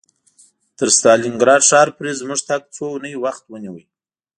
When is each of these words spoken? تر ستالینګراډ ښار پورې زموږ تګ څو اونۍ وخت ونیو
تر 0.77 0.87
ستالینګراډ 0.97 1.61
ښار 1.69 1.87
پورې 1.95 2.17
زموږ 2.21 2.39
تګ 2.49 2.61
څو 2.75 2.83
اونۍ 2.93 3.13
وخت 3.23 3.43
ونیو 3.47 3.75